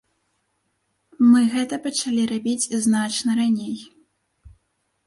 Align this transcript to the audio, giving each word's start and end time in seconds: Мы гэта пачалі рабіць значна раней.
Мы 1.31 1.43
гэта 1.57 1.75
пачалі 1.85 2.27
рабіць 2.33 2.69
значна 2.87 3.31
раней. 3.43 3.77